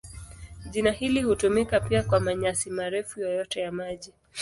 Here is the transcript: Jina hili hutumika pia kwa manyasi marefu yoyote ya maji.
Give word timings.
Jina 0.69 0.91
hili 0.91 1.21
hutumika 1.23 1.79
pia 1.79 2.03
kwa 2.03 2.19
manyasi 2.19 2.69
marefu 2.69 3.19
yoyote 3.19 3.59
ya 3.59 3.71
maji. 3.71 4.13